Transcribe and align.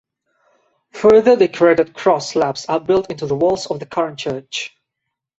Further 0.93 1.35
decorated 1.35 1.93
cross 1.93 2.31
slabs 2.31 2.65
are 2.65 2.79
built 2.79 3.11
into 3.11 3.27
the 3.27 3.35
walls 3.35 3.67
of 3.67 3.79
the 3.79 3.85
current 3.85 4.17
church. 4.17 4.75